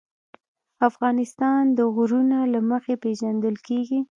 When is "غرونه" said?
1.95-2.39